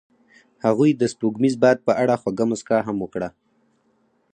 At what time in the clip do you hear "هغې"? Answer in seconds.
0.65-0.89